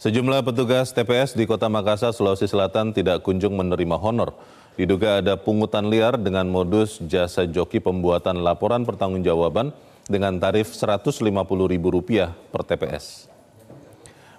[0.00, 4.32] Sejumlah petugas TPS di Kota Makassar, Sulawesi Selatan tidak kunjung menerima honor.
[4.72, 9.76] Diduga ada pungutan liar dengan modus jasa joki pembuatan laporan pertanggungjawaban
[10.08, 13.28] dengan tarif Rp150.000 per TPS.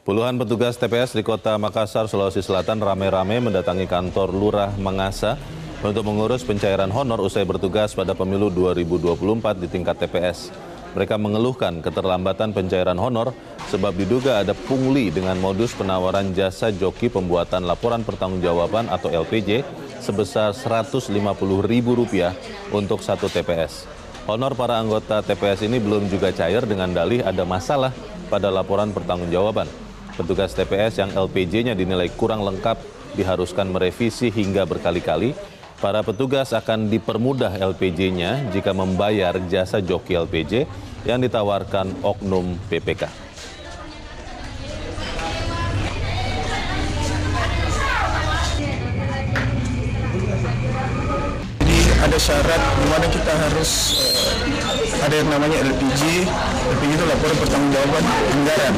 [0.00, 5.36] Puluhan petugas TPS di Kota Makassar, Sulawesi Selatan rame-rame mendatangi kantor Lurah Mangasa
[5.84, 10.69] untuk mengurus pencairan honor usai bertugas pada pemilu 2024 di tingkat TPS.
[10.90, 13.30] Mereka mengeluhkan keterlambatan pencairan honor
[13.70, 19.62] sebab diduga ada pungli dengan modus penawaran jasa joki pembuatan laporan pertanggungjawaban atau LPJ
[20.02, 23.86] sebesar Rp150.000 untuk satu TPS.
[24.26, 27.94] Honor para anggota TPS ini belum juga cair dengan dalih ada masalah
[28.26, 29.70] pada laporan pertanggungjawaban.
[30.18, 32.82] Petugas TPS yang LPJ-nya dinilai kurang lengkap
[33.14, 35.38] diharuskan merevisi hingga berkali-kali
[35.80, 40.68] Para petugas akan dipermudah LPJ-nya jika membayar jasa joki LPJ
[41.04, 43.08] yang ditawarkan oknum PPK.
[51.60, 56.02] Jadi ada syarat di mana kita harus uh, ada yang namanya LPG.
[56.70, 58.04] LPG itu laporan pertanggungjawaban
[58.36, 58.74] anggaran.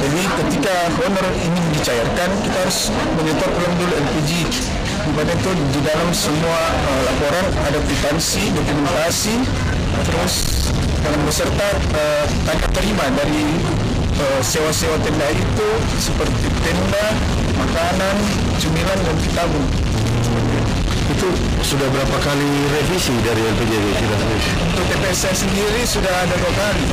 [0.00, 2.88] Jadi ketika honor ini dicairkan, kita harus
[3.18, 4.30] menyetor ulang dulu LPG.
[5.00, 9.34] Di mana itu di dalam semua uh, laporan ada kwitansi, dokumentasi,
[10.04, 10.34] terus
[11.00, 13.44] dengan beserta uh, tanda terima dari
[14.20, 17.06] uh, sewa-sewa tenda itu seperti tenda,
[17.56, 18.16] makanan,
[18.60, 19.68] cemilan dan tabung.
[21.10, 21.28] Itu
[21.64, 24.52] sudah berapa kali revisi dari LPJ sudah revisi?
[24.62, 26.84] Untuk TPS sendiri sudah ada dua kali.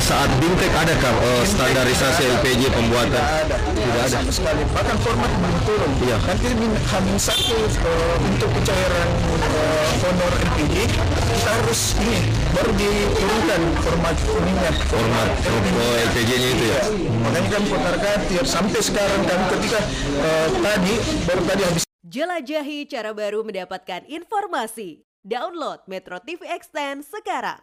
[0.00, 2.40] Saat Bintek adakah uh, standarisasi Tidak ada.
[2.40, 3.20] LPJ pembuatan?
[3.20, 4.16] Tidak ada, Tidak ada.
[4.16, 4.62] sama sekali.
[4.72, 5.90] Bahkan format belum turun.
[6.00, 6.16] Iya.
[6.24, 6.46] Nanti
[6.88, 9.08] hamin satu uh, untuk pencairan
[9.44, 12.20] uh, honor LPG kita harus ini
[12.56, 14.70] baru diturunkan format ininya.
[14.88, 16.80] Format oh, LPJ-nya itu ya?
[17.20, 19.80] Makanya kami putarkan tiap sampai sekarang kami ketika
[20.24, 20.94] uh, tadi
[21.28, 25.04] baru tadi habis Jelajahi cara baru mendapatkan informasi.
[25.20, 27.60] Download Metro TV Extend sekarang.